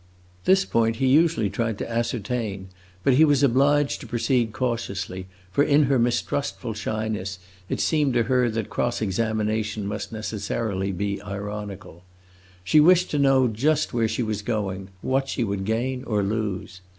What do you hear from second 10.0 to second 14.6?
necessarily be ironical. She wished to know just where she was